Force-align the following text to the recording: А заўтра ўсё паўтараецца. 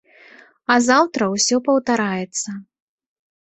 А 0.75 0.77
заўтра 0.87 1.29
ўсё 1.35 1.55
паўтараецца. 1.69 2.59